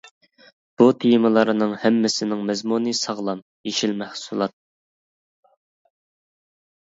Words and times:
بۇ 0.81 0.85
تېمىلارنىڭ 1.01 1.73
ھەممىسىنىڭ 1.81 2.39
مەزمۇنى 2.47 2.93
ساغلام، 2.99 3.43
يېشىل 3.69 3.93
مەھسۇلات. 4.39 4.57